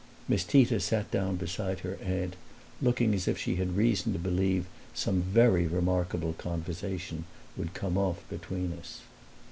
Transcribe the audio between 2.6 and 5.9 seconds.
looking as if she had reason to believe some very